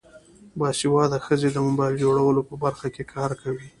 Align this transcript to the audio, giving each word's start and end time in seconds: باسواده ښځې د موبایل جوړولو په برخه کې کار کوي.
باسواده 0.59 1.17
ښځې 1.25 1.49
د 1.51 1.57
موبایل 1.67 1.95
جوړولو 2.03 2.41
په 2.49 2.55
برخه 2.63 2.87
کې 2.95 3.03
کار 3.13 3.31
کوي. 3.41 3.67